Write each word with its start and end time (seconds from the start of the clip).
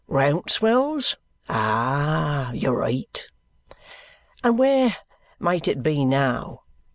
"Rouncewell's? 0.09 1.15
Ah! 1.47 2.51
You're 2.53 2.75
right." 2.77 3.27
"And 4.43 4.57
where 4.57 4.97
might 5.37 5.67
it 5.67 5.83
be 5.83 6.05
now?" 6.05 6.61